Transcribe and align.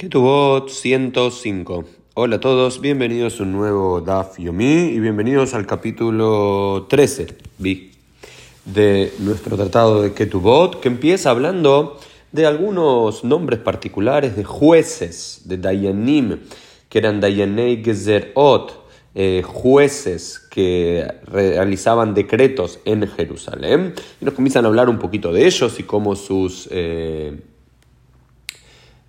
Ketubot 0.00 0.70
105. 0.70 1.84
Hola 2.14 2.36
a 2.36 2.40
todos, 2.40 2.80
bienvenidos 2.80 3.38
a 3.38 3.42
un 3.42 3.52
nuevo 3.52 4.00
Daf 4.00 4.38
Yomi 4.38 4.64
y 4.64 4.98
bienvenidos 4.98 5.52
al 5.52 5.66
capítulo 5.66 6.86
13 6.88 7.26
de 8.64 9.12
nuestro 9.18 9.58
tratado 9.58 10.00
de 10.00 10.14
Ketubot, 10.14 10.80
que 10.80 10.88
empieza 10.88 11.28
hablando 11.28 12.00
de 12.32 12.46
algunos 12.46 13.24
nombres 13.24 13.60
particulares 13.60 14.36
de 14.36 14.44
jueces, 14.44 15.42
de 15.44 15.58
Dayanim, 15.58 16.38
que 16.88 16.96
eran 16.96 17.20
Dayanei 17.20 17.84
Gezerot, 17.84 18.82
eh, 19.14 19.42
jueces 19.44 20.38
que 20.38 21.12
realizaban 21.26 22.14
decretos 22.14 22.78
en 22.86 23.06
Jerusalén. 23.06 23.92
Y 24.18 24.24
nos 24.24 24.32
comienzan 24.32 24.64
a 24.64 24.68
hablar 24.68 24.88
un 24.88 24.98
poquito 24.98 25.30
de 25.30 25.46
ellos 25.46 25.78
y 25.78 25.82
cómo 25.82 26.16
sus... 26.16 26.70
Eh, 26.70 27.38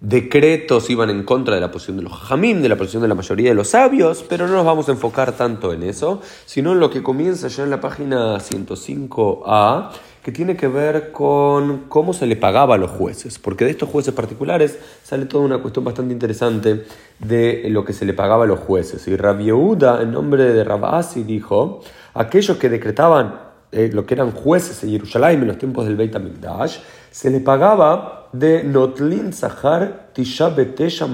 decretos 0.01 0.89
iban 0.89 1.11
en 1.11 1.23
contra 1.23 1.53
de 1.53 1.61
la 1.61 1.69
posición 1.69 1.97
de 1.97 2.03
los 2.03 2.13
jamim, 2.13 2.61
de 2.61 2.69
la 2.69 2.75
posición 2.75 3.03
de 3.03 3.07
la 3.07 3.13
mayoría 3.13 3.49
de 3.49 3.55
los 3.55 3.69
sabios, 3.69 4.25
pero 4.27 4.47
no 4.47 4.53
nos 4.53 4.65
vamos 4.65 4.89
a 4.89 4.93
enfocar 4.93 5.33
tanto 5.33 5.73
en 5.73 5.83
eso, 5.83 6.21
sino 6.45 6.71
en 6.71 6.79
lo 6.79 6.89
que 6.89 7.03
comienza 7.03 7.47
ya 7.47 7.63
en 7.63 7.69
la 7.69 7.79
página 7.79 8.37
105a, 8.37 9.91
que 10.23 10.31
tiene 10.31 10.55
que 10.57 10.67
ver 10.67 11.11
con 11.11 11.85
cómo 11.87 12.13
se 12.13 12.25
le 12.25 12.35
pagaba 12.35 12.75
a 12.75 12.77
los 12.79 12.89
jueces, 12.89 13.37
porque 13.37 13.65
de 13.65 13.71
estos 13.71 13.89
jueces 13.89 14.13
particulares 14.13 14.79
sale 15.03 15.25
toda 15.25 15.45
una 15.45 15.59
cuestión 15.59 15.85
bastante 15.85 16.13
interesante 16.13 16.83
de 17.19 17.67
lo 17.69 17.85
que 17.85 17.93
se 17.93 18.05
le 18.05 18.13
pagaba 18.13 18.45
a 18.45 18.47
los 18.47 18.59
jueces. 18.59 19.07
Y 19.07 19.15
Rabbi 19.15 19.45
Yehuda, 19.45 20.01
en 20.01 20.11
nombre 20.11 20.45
de 20.45 20.63
Rabasi, 20.63 21.23
dijo, 21.23 21.81
aquellos 22.15 22.57
que 22.57 22.69
decretaban 22.69 23.50
eh, 23.71 23.89
lo 23.93 24.05
que 24.05 24.13
eran 24.13 24.31
jueces 24.31 24.83
en 24.83 24.91
Jerusalén 24.91 25.41
en 25.41 25.47
los 25.47 25.57
tiempos 25.57 25.85
del 25.85 25.95
Beit 25.95 26.15
HaMikdash, 26.15 26.79
se 27.09 27.29
le 27.29 27.39
pagaba 27.39 28.29
de 28.33 28.63
Notlin 28.63 29.33
Sahar 29.33 30.09
Tisha 30.13 30.49
Betesha 30.49 31.07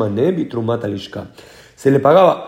Trumat 0.49 0.83
Alishka. 0.83 1.27
Se 1.75 1.91
le 1.91 1.99
pagaba 1.99 2.45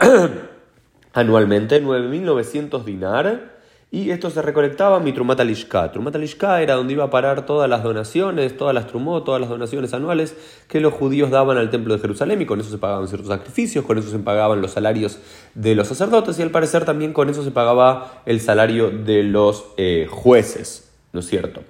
anualmente 1.14 1.84
9.900 1.84 2.84
dinar 2.84 3.59
y 3.92 4.12
esto 4.12 4.30
se 4.30 4.44
recolectaba 4.44 5.00
mi 5.00 5.14
Trumat 5.14 5.40
Alishka. 5.40 5.92
Trumat 5.92 6.16
Alishka 6.16 6.62
era 6.62 6.76
donde 6.76 6.94
iba 6.94 7.06
a 7.06 7.10
parar 7.10 7.48
todas 7.48 7.68
las 7.68 7.82
donaciones, 7.82 8.56
todas 8.56 8.76
las 8.76 8.86
trumot, 8.86 9.26
todas 9.26 9.42
las 9.42 9.50
donaciones 9.50 9.94
anuales 9.94 10.36
que 10.68 10.80
los 10.80 10.94
judíos 10.94 11.32
daban 11.32 11.58
al 11.58 11.72
templo 11.72 11.96
de 11.96 12.00
Jerusalén 12.00 12.40
y 12.42 12.46
con 12.46 12.60
eso 12.60 12.70
se 12.70 12.78
pagaban 12.78 13.08
ciertos 13.08 13.30
sacrificios, 13.30 13.84
con 13.86 13.98
eso 13.98 14.12
se 14.12 14.20
pagaban 14.20 14.62
los 14.62 14.72
salarios 14.72 15.18
de 15.56 15.74
los 15.74 15.88
sacerdotes 15.88 16.38
y 16.38 16.44
al 16.44 16.52
parecer 16.52 16.86
también 16.86 17.14
con 17.14 17.30
eso 17.30 17.44
se 17.44 17.50
pagaba 17.50 18.22
el 18.28 18.42
salario 18.42 18.92
de 18.92 19.24
los 19.24 19.66
eh, 19.78 20.08
jueces, 20.10 20.92
¿no 21.12 21.22
es 21.22 21.28
cierto? 21.28 21.64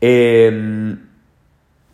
Eh, 0.00 0.96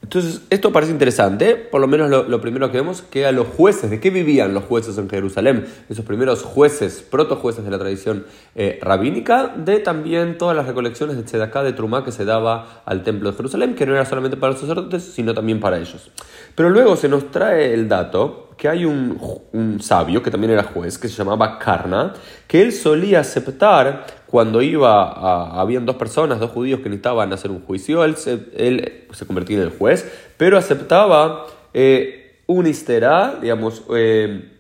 entonces, 0.03 0.41
esto 0.49 0.73
parece 0.73 0.93
interesante, 0.93 1.57
por 1.57 1.81
lo 1.81 1.87
menos 1.87 2.11
lo, 2.11 2.41
primero 2.41 2.71
que 2.71 2.79
vemos, 2.79 3.03
que 3.03 3.27
a 3.27 3.33
los 3.33 3.47
jueces, 3.47 3.91
¿de 3.91 4.01
qué 4.01 4.11
vivían 4.11 4.55
los 4.55 4.65
jueces 4.65 4.97
en 4.97 5.11
Jerusalén? 5.11 5.67
Esos 5.91 6.05
primeros 6.05 6.43
jueces, 6.43 7.05
protojueces 7.09 7.65
de 7.65 7.71
la 7.71 7.79
tradición 7.79 8.25
eh, 8.55 8.79
rabínica, 8.83 9.55
de 9.55 9.79
también 9.79 10.39
todas 10.39 10.57
las 10.57 10.67
recolecciones 10.67 11.17
de 11.17 11.23
Tzedaká, 11.23 11.63
de 11.63 11.75
Trumá 11.75 12.03
que 12.03 12.13
se 12.13 12.25
daba 12.25 12.83
al 12.87 13.03
templo 13.03 13.31
de 13.31 13.37
Jerusalén, 13.37 13.75
que 13.75 13.85
no 13.85 13.95
era 13.95 14.07
solamente 14.07 14.39
para 14.39 14.53
los 14.53 14.61
sacerdotes, 14.61 15.05
sino 15.05 15.35
también 15.35 15.61
para 15.61 15.79
ellos. 15.79 16.11
Pero 16.55 16.71
luego 16.71 16.97
se 16.97 17.09
nos 17.09 17.31
trae 17.31 17.75
el 17.75 17.89
dato 17.89 18.50
que 18.61 18.69
hay 18.69 18.85
un, 18.85 19.19
un 19.53 19.81
sabio, 19.81 20.23
que 20.23 20.31
también 20.31 20.53
era 20.53 20.63
juez, 20.65 20.99
que 20.99 21.09
se 21.09 21.17
llamaba 21.17 21.59
Karna, 21.59 22.13
que 22.47 22.61
él 22.61 22.73
solía 22.73 23.21
aceptar 23.21 24.05
cuando 24.27 24.61
iba 24.61 25.03
a, 25.03 25.63
habían 25.63 25.87
dos 25.87 25.97
personas, 25.97 26.39
dos 26.39 26.51
judíos 26.51 26.81
que 26.81 26.91
necesitaban 26.91 27.33
hacer 27.33 27.51
un 27.51 27.63
juicio, 27.63 28.05
él 28.05 28.17
se, 28.17 28.51
él 28.55 29.07
se 29.13 29.27
convertía 29.27 29.57
en 29.57 29.63
el 29.63 29.71
juez, 29.71 30.07
pero 30.37 30.59
aceptaba 30.59 31.47
eh, 31.73 32.43
un 32.49 32.67
istera, 32.67 33.39
digamos, 33.41 33.83
eh, 33.97 34.53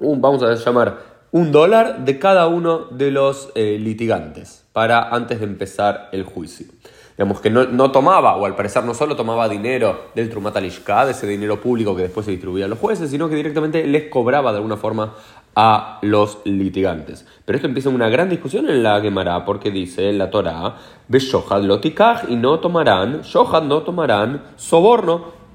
un, 0.00 0.22
vamos 0.22 0.42
a 0.42 0.54
llamar 0.54 1.00
un 1.30 1.52
dólar 1.52 2.06
de 2.06 2.18
cada 2.18 2.48
uno 2.48 2.86
de 2.86 3.10
los 3.10 3.50
eh, 3.54 3.76
litigantes 3.78 4.65
para 4.76 5.08
antes 5.08 5.40
de 5.40 5.46
empezar 5.46 6.10
el 6.12 6.24
juicio. 6.24 6.66
Digamos 7.16 7.40
que 7.40 7.48
no, 7.48 7.90
tomaba, 7.92 8.36
o 8.36 8.44
al 8.44 8.54
parecer 8.54 8.84
no 8.84 8.92
solo 8.92 9.16
tomaba 9.16 9.48
dinero 9.48 10.10
del 10.14 10.28
Trumat 10.28 10.54
de 10.58 10.66
ese 10.68 11.26
dinero 11.26 11.62
público 11.62 11.96
que 11.96 12.02
después 12.02 12.26
se 12.26 12.32
distribuía 12.32 12.66
a 12.66 12.68
los 12.68 12.78
jueces, 12.78 13.08
sino 13.08 13.26
que 13.30 13.36
directamente 13.36 13.86
les 13.86 14.10
cobraba 14.10 14.52
de 14.52 14.58
alguna 14.58 14.76
forma 14.76 15.14
a 15.54 15.98
los 16.02 16.40
litigantes. 16.44 17.24
Pero 17.46 17.56
esto 17.56 17.66
empieza 17.66 17.88
una 17.88 18.10
gran 18.10 18.28
discusión 18.28 18.68
en 18.68 18.82
la 18.82 19.00
Gemara, 19.00 19.46
porque 19.46 19.70
dice 19.70 20.10
en 20.10 20.18
la 20.18 20.28
Torah, 20.28 20.76
lotikaj 21.08 22.28
y 22.28 22.36
no 22.36 22.60
tomarán, 22.60 23.22
Shohad 23.22 23.62
no 23.62 23.80
tomarán 23.80 24.42
soborno. 24.56 25.45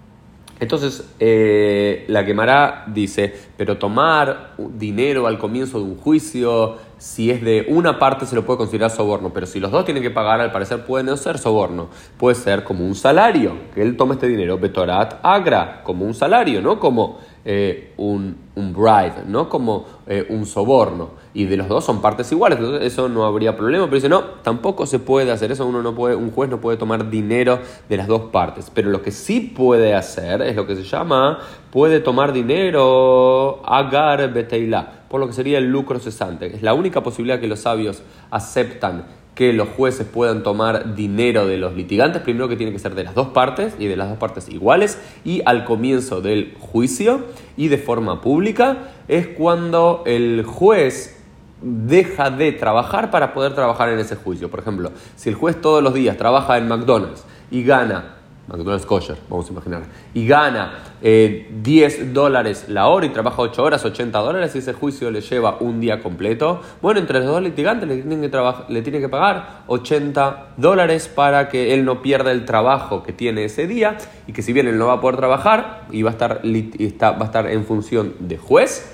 Entonces, 0.62 1.12
eh, 1.20 2.06
la 2.08 2.24
Gemara 2.24 2.84
dice, 2.86 3.34
pero 3.58 3.80
tomar 3.80 4.54
dinero 4.60 5.26
al 5.26 5.40
comienzo 5.40 5.80
de 5.80 5.86
un 5.86 5.98
juicio, 5.98 6.78
si 7.00 7.32
es 7.32 7.42
de 7.42 7.66
una 7.68 7.98
parte 7.98 8.28
se 8.28 8.36
lo 8.36 8.46
puede 8.46 8.60
considerar 8.60 8.92
soborno, 8.92 9.34
pero 9.34 9.48
si 9.48 9.60
los 9.60 9.72
dos 9.72 9.86
tienen 9.86 10.04
que 10.04 10.12
pagar, 10.12 10.40
al 10.40 10.52
parecer 10.52 10.86
puede 10.86 11.04
no 11.04 11.18
ser 11.18 11.40
soborno, 11.40 11.90
puede 12.20 12.36
ser 12.36 12.64
como 12.64 12.86
un 12.86 12.94
salario, 12.94 13.56
que 13.74 13.82
él 13.82 13.98
tome 13.98 14.14
este 14.14 14.28
dinero, 14.28 14.60
Betorat 14.60 15.16
Agra, 15.24 15.82
como 15.84 16.06
un 16.06 16.14
salario, 16.14 16.62
no 16.62 16.80
como 16.80 17.18
eh, 17.44 17.94
un, 17.98 18.38
un, 18.56 18.74
bribe, 18.74 19.24
no 19.26 19.50
como 19.50 19.86
eh, 20.08 20.26
un 20.30 20.46
soborno. 20.46 21.22
Y 21.34 21.46
de 21.46 21.58
los 21.58 21.70
dos 21.70 21.86
son 21.86 22.02
partes 22.02 22.32
iguales, 22.32 22.60
entonces 22.60 22.86
eso 22.86 23.08
no 23.08 23.26
habría 23.26 23.56
problema. 23.56 23.86
Pero 23.86 23.96
dice, 23.96 24.10
no, 24.10 24.22
tampoco 24.44 24.86
se 24.86 25.00
puede 25.00 25.32
hacer 25.32 25.52
eso. 25.52 25.66
Uno 25.66 25.82
no 25.82 25.96
puede, 25.96 26.16
un 26.16 26.32
juez 26.32 26.50
no 26.50 26.60
puede 26.60 26.78
tomar 26.78 27.10
dinero 27.10 27.60
de 27.88 27.98
las 27.98 28.08
dos 28.08 28.24
partes. 28.32 28.70
Pero 28.74 28.90
lo 28.90 29.02
que 29.02 29.12
sí 29.12 29.40
puede 29.40 29.96
hacer 29.96 30.42
es 30.42 30.56
lo 30.56 30.68
que 30.68 30.76
se 30.76 30.84
llama, 30.84 31.40
puede 31.72 32.00
tomar 32.00 32.34
dinero 32.34 33.62
agar 33.66 34.32
beteila, 34.34 35.06
por 35.10 35.20
lo 35.20 35.28
que 35.28 35.34
sería 35.34 35.58
el 35.58 35.72
lucro 35.72 36.00
cesante. 36.00 36.54
Es 36.54 36.62
la 36.62 36.74
única 36.74 37.02
posibilidad 37.02 37.40
que 37.40 37.48
los 37.48 37.62
sabios 37.62 38.04
aceptan 38.30 39.06
que 39.36 39.54
los 39.54 39.70
jueces 39.70 40.06
puedan 40.06 40.44
tomar 40.44 40.96
dinero 40.96 41.48
de 41.48 41.58
los 41.58 41.76
litigantes, 41.76 42.22
primero 42.22 42.50
que 42.50 42.58
tiene 42.58 42.72
que 42.72 42.80
ser 42.80 42.96
de 42.96 43.04
las 43.04 43.16
dos 43.16 43.30
partes 43.30 43.76
y 43.80 43.88
de 43.88 43.96
las 43.96 44.10
dos 44.10 44.18
partes 44.18 44.50
iguales, 44.50 45.00
y 45.24 45.42
al 45.46 45.64
comienzo 45.64 46.22
del 46.22 46.56
juicio 46.60 47.26
y 47.56 47.70
de 47.70 47.78
forma 47.78 48.22
pública 48.22 48.92
es 49.08 49.28
cuando 49.28 50.04
el 50.06 50.44
juez 50.44 51.18
deja 51.62 52.30
de 52.30 52.52
trabajar 52.52 53.12
para 53.12 53.34
poder 53.34 53.54
trabajar 53.54 53.90
en 53.90 54.00
ese 54.00 54.16
juicio. 54.16 54.50
Por 54.50 54.60
ejemplo, 54.60 54.92
si 55.16 55.30
el 55.30 55.36
juez 55.36 55.60
todos 55.62 55.82
los 55.82 55.94
días 55.94 56.18
trabaja 56.18 56.58
en 56.58 56.68
McDonald's 56.68 57.24
y 57.50 57.64
gana 57.64 58.21
McDonald's 58.48 58.86
Kosher, 58.86 59.18
vamos 59.30 59.48
a 59.48 59.52
imaginar, 59.52 59.84
y 60.14 60.26
gana 60.26 60.80
10 61.02 61.02
eh, 61.04 62.10
dólares 62.12 62.66
la 62.68 62.88
hora 62.88 63.06
y 63.06 63.10
trabaja 63.10 63.42
8 63.42 63.64
horas, 63.64 63.86
80 63.86 64.18
dólares, 64.20 64.56
y 64.56 64.58
ese 64.58 64.74
juicio 64.74 65.10
le 65.12 65.22
lleva 65.22 65.58
un 65.60 65.80
día 65.80 66.02
completo, 66.02 66.62
bueno, 66.82 67.00
entre 67.00 67.20
los 67.20 67.28
dos 67.28 67.42
litigantes 67.42 67.88
le 67.88 67.98
tienen 68.02 68.30
que, 68.30 68.54
le 68.70 68.82
tiene 68.82 69.00
que 69.00 69.10
pagar 69.10 69.64
80 69.68 70.54
dólares 70.58 71.08
para 71.08 71.50
que 71.50 71.74
él 71.74 71.86
no 71.86 72.02
pierda 72.02 72.32
el 72.32 72.46
trabajo 72.46 73.04
que 73.04 73.14
tiene 73.14 73.46
ese 73.46 73.68
día 73.68 73.98
y 74.28 74.34
que 74.34 74.42
si 74.42 74.54
bien 74.54 74.68
él 74.68 74.78
no 74.78 74.88
va 74.88 74.94
a 74.94 75.02
poder 75.02 75.18
trabajar 75.18 75.84
y 75.92 76.02
va 76.02 76.10
a 76.10 76.14
estar, 76.14 76.42
va 76.44 77.22
a 77.22 77.26
estar 77.26 77.48
en 77.48 77.64
función 77.66 78.16
de 78.20 78.38
juez, 78.38 78.92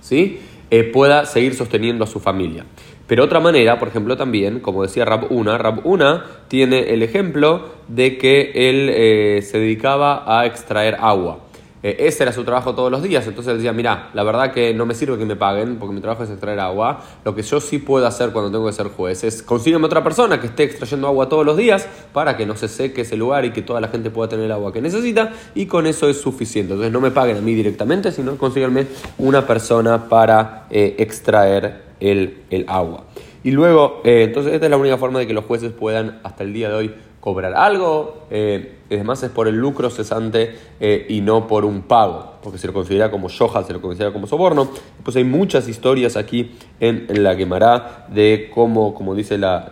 ¿sí? 0.00 0.40
Eh, 0.70 0.84
pueda 0.84 1.26
seguir 1.26 1.54
sosteniendo 1.54 2.04
a 2.04 2.06
su 2.06 2.18
familia. 2.18 2.64
Pero 3.12 3.24
otra 3.24 3.40
manera, 3.40 3.78
por 3.78 3.88
ejemplo, 3.88 4.16
también, 4.16 4.60
como 4.60 4.84
decía 4.84 5.04
Rab 5.04 5.30
Una, 5.30 5.58
Rab 5.58 5.86
Una 5.86 6.24
tiene 6.48 6.94
el 6.94 7.02
ejemplo 7.02 7.66
de 7.86 8.16
que 8.16 8.52
él 8.54 8.88
eh, 8.90 9.42
se 9.42 9.58
dedicaba 9.58 10.24
a 10.26 10.46
extraer 10.46 10.96
agua. 10.98 11.40
Eh, 11.82 12.06
ese 12.06 12.22
era 12.22 12.32
su 12.32 12.42
trabajo 12.42 12.74
todos 12.74 12.90
los 12.90 13.02
días, 13.02 13.26
entonces 13.26 13.50
él 13.50 13.58
decía, 13.58 13.74
mira, 13.74 14.08
la 14.14 14.22
verdad 14.22 14.50
que 14.50 14.72
no 14.72 14.86
me 14.86 14.94
sirve 14.94 15.18
que 15.18 15.26
me 15.26 15.36
paguen 15.36 15.76
porque 15.76 15.94
mi 15.94 16.00
trabajo 16.00 16.22
es 16.22 16.30
extraer 16.30 16.58
agua, 16.60 17.02
lo 17.22 17.34
que 17.34 17.42
yo 17.42 17.60
sí 17.60 17.76
puedo 17.76 18.06
hacer 18.06 18.30
cuando 18.30 18.50
tengo 18.50 18.64
que 18.64 18.72
ser 18.72 18.86
juez 18.86 19.24
es 19.24 19.42
consígueme 19.42 19.84
otra 19.84 20.02
persona 20.02 20.40
que 20.40 20.46
esté 20.46 20.62
extrayendo 20.62 21.06
agua 21.06 21.28
todos 21.28 21.44
los 21.44 21.58
días 21.58 21.86
para 22.14 22.38
que 22.38 22.46
no 22.46 22.56
se 22.56 22.66
seque 22.66 23.02
ese 23.02 23.18
lugar 23.18 23.44
y 23.44 23.50
que 23.50 23.60
toda 23.60 23.82
la 23.82 23.88
gente 23.88 24.08
pueda 24.08 24.30
tener 24.30 24.46
el 24.46 24.52
agua 24.52 24.72
que 24.72 24.80
necesita 24.80 25.34
y 25.54 25.66
con 25.66 25.86
eso 25.86 26.08
es 26.08 26.18
suficiente. 26.18 26.72
Entonces 26.72 26.90
no 26.90 27.02
me 27.02 27.10
paguen 27.10 27.36
a 27.36 27.40
mí 27.42 27.52
directamente, 27.52 28.10
sino 28.10 28.38
consígueme 28.38 28.86
una 29.18 29.46
persona 29.46 30.08
para 30.08 30.64
eh, 30.70 30.94
extraer 30.96 31.91
el, 32.02 32.64
agua. 32.68 33.04
Y 33.44 33.50
luego, 33.50 34.00
eh, 34.04 34.24
entonces 34.24 34.52
esta 34.52 34.66
es 34.66 34.70
la 34.70 34.76
única 34.76 34.98
forma 34.98 35.18
de 35.18 35.26
que 35.26 35.32
los 35.32 35.44
jueces 35.44 35.72
puedan 35.72 36.20
hasta 36.22 36.44
el 36.44 36.52
día 36.52 36.68
de 36.68 36.74
hoy 36.74 36.94
cobrar 37.20 37.54
algo, 37.54 38.26
eh, 38.30 38.78
además 38.90 39.22
es 39.22 39.30
por 39.30 39.46
el 39.46 39.54
lucro 39.54 39.90
cesante 39.90 40.56
eh, 40.80 41.06
y 41.08 41.20
no 41.20 41.46
por 41.46 41.64
un 41.64 41.82
pago, 41.82 42.34
porque 42.42 42.58
se 42.58 42.66
lo 42.66 42.72
considera 42.72 43.12
como 43.12 43.28
shoja, 43.28 43.62
se 43.62 43.72
lo 43.72 43.80
considera 43.80 44.12
como 44.12 44.26
soborno. 44.26 44.68
Pues 45.04 45.16
hay 45.16 45.24
muchas 45.24 45.68
historias 45.68 46.16
aquí 46.16 46.52
en, 46.80 47.06
la 47.22 47.36
Gemara 47.36 48.06
de 48.12 48.50
cómo, 48.52 48.92
como 48.92 49.14
dice 49.14 49.38
la, 49.38 49.70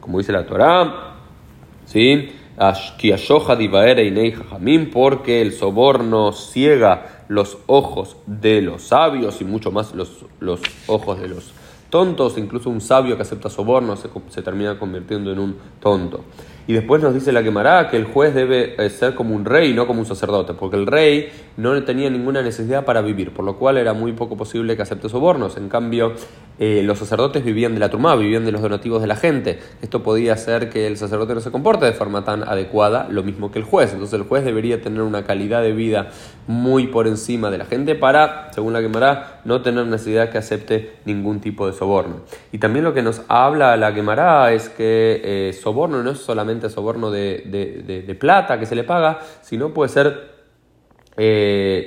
como 0.00 0.18
dice 0.18 0.30
la 0.30 0.46
Torah, 0.46 1.16
¿sí? 1.86 2.30
porque 4.92 5.42
el 5.42 5.52
soborno 5.52 6.32
ciega 6.32 7.24
los 7.26 7.58
ojos 7.66 8.16
de 8.26 8.62
los 8.62 8.82
sabios 8.82 9.40
y 9.40 9.44
mucho 9.44 9.72
más 9.72 9.94
los, 9.94 10.24
los 10.38 10.60
ojos 10.86 11.20
de 11.20 11.28
los 11.28 11.52
tontos, 11.92 12.38
incluso 12.38 12.70
un 12.70 12.80
sabio 12.80 13.16
que 13.16 13.22
acepta 13.22 13.50
soborno 13.50 13.94
se, 13.96 14.40
termina 14.40 14.78
convirtiendo 14.78 15.30
en 15.30 15.38
un 15.38 15.56
tonto. 15.78 16.24
Y 16.66 16.72
después 16.72 17.02
nos 17.02 17.14
dice 17.14 17.32
la 17.32 17.42
quemará 17.42 17.88
que 17.88 17.96
el 17.96 18.04
juez 18.04 18.34
debe 18.34 18.74
eh, 18.78 18.90
ser 18.90 19.14
como 19.14 19.34
un 19.34 19.44
rey, 19.44 19.72
no 19.72 19.86
como 19.86 20.00
un 20.00 20.06
sacerdote, 20.06 20.54
porque 20.54 20.76
el 20.76 20.86
rey 20.86 21.28
no 21.56 21.82
tenía 21.82 22.08
ninguna 22.10 22.42
necesidad 22.42 22.84
para 22.84 23.02
vivir, 23.02 23.32
por 23.32 23.44
lo 23.44 23.56
cual 23.56 23.78
era 23.78 23.92
muy 23.92 24.12
poco 24.12 24.36
posible 24.36 24.76
que 24.76 24.82
acepte 24.82 25.08
sobornos. 25.08 25.56
En 25.56 25.68
cambio, 25.68 26.12
eh, 26.58 26.82
los 26.84 26.98
sacerdotes 26.98 27.44
vivían 27.44 27.74
de 27.74 27.80
la 27.80 27.90
turma, 27.90 28.14
vivían 28.14 28.44
de 28.44 28.52
los 28.52 28.62
donativos 28.62 29.00
de 29.00 29.06
la 29.08 29.16
gente. 29.16 29.58
Esto 29.80 30.02
podía 30.02 30.34
hacer 30.34 30.70
que 30.70 30.86
el 30.86 30.96
sacerdote 30.96 31.34
no 31.34 31.40
se 31.40 31.50
comporte 31.50 31.86
de 31.86 31.92
forma 31.92 32.24
tan 32.24 32.42
adecuada, 32.42 33.08
lo 33.10 33.22
mismo 33.22 33.50
que 33.50 33.58
el 33.58 33.64
juez. 33.64 33.92
Entonces 33.92 34.20
el 34.20 34.26
juez 34.26 34.44
debería 34.44 34.80
tener 34.80 35.02
una 35.02 35.24
calidad 35.24 35.62
de 35.62 35.72
vida 35.72 36.10
muy 36.46 36.86
por 36.86 37.06
encima 37.06 37.50
de 37.50 37.58
la 37.58 37.64
gente 37.64 37.94
para, 37.94 38.52
según 38.52 38.72
la 38.72 38.80
quemará, 38.80 39.40
no 39.44 39.62
tener 39.62 39.86
necesidad 39.86 40.30
que 40.30 40.38
acepte 40.38 40.92
ningún 41.04 41.40
tipo 41.40 41.66
de 41.66 41.72
soborno. 41.72 42.20
Y 42.52 42.58
también 42.58 42.84
lo 42.84 42.94
que 42.94 43.02
nos 43.02 43.22
habla 43.28 43.76
la 43.76 43.94
quemará 43.94 44.52
es 44.52 44.68
que 44.68 45.20
eh, 45.24 45.52
soborno 45.52 46.02
no 46.02 46.10
es 46.10 46.18
solamente 46.18 46.51
soborno 46.70 47.10
de, 47.10 48.16
plata 48.18 48.58
que 48.58 48.66
se 48.66 48.74
le 48.74 48.84
paga, 48.84 49.20
sino 49.42 49.72
puede 49.72 49.88
ser 49.88 50.32
eh, 51.16 51.86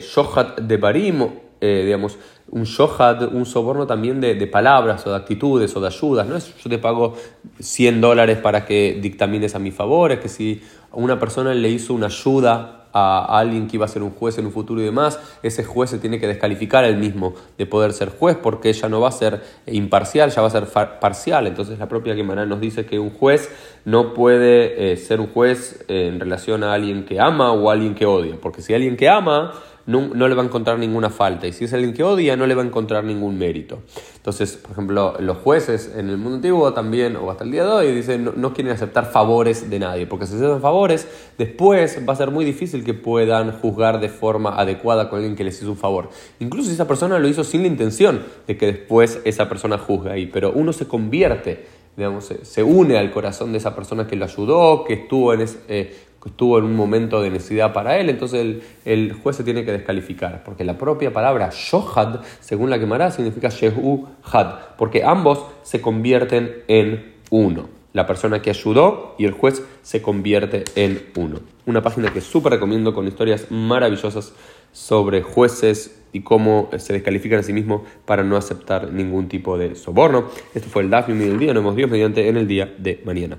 de 0.62 0.78
barim, 0.78 1.28
eh, 1.62 1.84
digamos, 1.86 2.18
un 2.52 2.64
shohat, 2.64 3.22
un 3.34 3.46
soborno 3.46 3.88
también 3.88 4.22
de, 4.22 4.48
palabras 4.48 5.06
o 5.08 5.10
de 5.10 5.16
actitudes 5.16 5.76
o 5.76 5.82
de 5.82 5.88
ayudas. 5.88 6.28
No 6.28 6.36
es 6.36 6.56
yo 6.58 6.70
te 6.70 6.78
pago 6.78 7.16
100 7.60 8.02
dólares 8.02 8.38
para 8.38 8.66
que 8.66 8.98
dictamines 9.02 9.56
a 9.56 9.60
mi 9.60 9.72
favor, 9.72 10.12
es 10.12 10.20
que 10.20 10.30
si 10.30 10.62
una 10.92 11.20
persona 11.20 11.54
le 11.54 11.70
hizo 11.70 11.94
una 11.94 12.08
ayuda 12.08 12.85
a 12.98 13.38
alguien 13.38 13.68
que 13.68 13.76
iba 13.76 13.84
a 13.84 13.90
ser 13.90 14.04
un 14.04 14.12
juez 14.12 14.38
en 14.38 14.46
un 14.46 14.54
futuro 14.54 14.80
y 14.80 14.86
demás, 14.86 15.20
ese 15.44 15.66
juez 15.66 15.90
se 15.90 16.00
tiene 16.00 16.18
que 16.18 16.28
descalificar 16.28 16.86
él 16.86 16.96
mismo 16.96 17.34
de 17.58 17.66
poder 17.66 17.92
ser 17.92 18.10
juez 18.10 18.38
porque 18.42 18.72
ya 18.72 18.88
no 18.88 19.02
va 19.02 19.10
a 19.10 19.12
ser 19.12 19.42
imparcial, 19.68 20.32
ya 20.32 20.42
va 20.42 20.48
a 20.48 20.52
ser 20.52 20.66
parcial. 21.02 21.46
Entonces 21.46 21.78
la 21.78 21.90
propia 21.90 22.14
Guimarães 22.14 22.48
nos 22.48 22.62
dice 22.62 22.86
que 22.86 22.98
un 22.98 23.10
juez 23.10 23.54
no 23.84 24.14
puede 24.14 24.94
eh, 24.94 24.96
ser 24.96 25.20
un 25.20 25.28
juez 25.28 25.84
en 25.90 26.22
relación 26.22 26.64
a 26.64 26.74
alguien 26.74 27.04
que 27.04 27.20
ama 27.20 27.52
o 27.52 27.70
a 27.70 27.74
alguien 27.74 27.96
que 27.96 28.06
odia, 28.06 28.38
porque 28.42 28.62
si 28.62 28.74
alguien 28.74 28.96
que 28.96 29.10
ama 29.10 29.52
no, 29.88 30.28
le 30.28 30.36
va 30.36 30.42
a 30.42 30.46
encontrar 30.46 30.80
ninguna 30.80 31.10
falta. 31.10 31.48
Y 31.48 31.54
si 31.54 31.66
es 31.66 31.74
alguien 31.74 31.94
que 31.94 32.04
odia, 32.04 32.36
no 32.36 32.48
le 32.48 32.56
va 32.56 32.64
a 32.64 32.66
encontrar 32.66 33.04
ningún 33.04 33.38
mérito. 33.38 33.80
Entonces, 34.16 34.58
por 34.58 34.72
ejemplo, 34.72 35.16
los 35.20 35.38
jueces 35.38 35.94
en 35.96 36.10
el 36.10 36.18
mundo 36.18 36.38
antiguo 36.38 36.74
también, 36.74 37.16
o 37.16 37.30
hasta 37.30 37.44
el 37.44 37.52
día 37.52 37.64
de 37.64 37.70
hoy, 37.70 37.92
dicen 37.92 38.32
no, 38.36 38.54
quieren 38.54 38.74
aceptar 38.74 39.12
favores 39.12 39.70
de 39.70 39.80
nadie, 39.80 40.08
porque 40.08 40.26
si 40.26 40.36
hacen 40.36 40.60
favores, 40.62 41.08
después 41.38 42.00
va 42.08 42.14
a 42.14 42.16
ser 42.16 42.32
muy 42.32 42.46
difícil 42.46 42.84
que 42.84 42.94
puedan 42.94 43.52
juzgar 43.60 44.00
de 44.00 44.10
forma 44.10 44.60
adecuada 44.60 45.10
con 45.10 45.20
alguien 45.20 45.36
que 45.36 45.44
les 45.44 45.62
hizo 45.62 45.70
un 45.70 45.78
favor. 45.78 46.10
Incluso 46.40 46.70
si 46.70 46.74
esa 46.74 46.88
persona 46.88 47.20
lo 47.20 47.28
hizo 47.28 47.44
sin 47.44 47.62
la 47.62 47.68
intención 47.68 48.24
de 48.48 48.58
que 48.58 48.66
después 48.66 49.22
esa 49.24 49.48
persona 49.48 49.78
juzgue 49.78 50.12
ahí, 50.12 50.26
pero 50.26 50.52
uno 50.52 50.74
se 50.74 50.88
convierte 50.88 51.76
digamos, 51.96 52.26
se, 52.42 52.64
une 52.64 52.98
al 52.98 53.12
corazón 53.12 53.52
de 53.54 53.58
esa 53.58 53.76
persona 53.76 54.06
que 54.06 54.16
lo 54.16 54.26
ayudó, 54.26 54.84
que 54.84 54.94
estuvo 54.94 55.34
en, 55.34 55.42
ese, 55.42 55.60
eh, 55.70 55.96
estuvo 56.26 56.58
en 56.58 56.66
un 56.66 56.76
momento 56.76 57.22
de 57.22 57.30
necesidad 57.30 57.74
para 57.74 57.98
él, 57.98 58.10
entonces 58.10 58.64
el, 58.86 59.14
juez 59.14 59.36
se 59.36 59.44
tiene 59.44 59.64
que 59.64 59.72
descalificar, 59.72 60.44
porque 60.44 60.64
la 60.64 60.78
propia 60.78 61.14
palabra 61.14 61.50
shohad, 61.54 62.22
según 62.40 62.70
la 62.70 62.80
quemará, 62.80 63.12
significa 63.12 63.50
shehu 63.50 64.08
had, 64.24 64.56
porque 64.78 65.04
ambos 65.04 65.46
se 65.64 65.82
convierten 65.82 66.64
en 66.68 67.14
uno. 67.30 67.70
La 67.94 68.06
persona 68.06 68.42
que 68.42 68.50
ayudó 68.50 69.16
y 69.18 69.24
el 69.24 69.32
juez 69.32 69.64
se 69.82 70.02
convierte 70.02 70.66
en 70.76 71.06
uno. 71.16 71.40
Una 71.66 71.82
página 71.82 72.12
que 72.12 72.20
súper 72.20 72.52
recomiendo 72.52 72.94
con 72.94 73.08
historias 73.08 73.50
maravillosas 73.50 74.34
sobre 74.74 75.22
jueces 75.22 76.02
y 76.12 76.20
cómo 76.22 76.70
se 76.78 76.92
descalifican 76.92 77.40
a 77.40 77.44
sí 77.44 77.54
mismos 77.54 77.84
para 78.06 78.24
no 78.24 78.36
aceptar 78.36 78.92
ningún 78.92 79.30
tipo 79.30 79.58
de 79.58 79.76
soborno. 79.76 80.26
Esto 80.54 80.68
fue 80.70 80.84
el 80.84 80.90
Dafim 80.90 81.18
del 81.18 81.40
día. 81.40 81.54
Nos 81.54 81.64
vemos 81.64 81.76
Dios 81.78 81.90
mediante 81.90 82.28
en 82.28 82.36
el 82.36 82.48
día 82.48 82.74
de 82.78 83.02
mañana. 83.06 83.38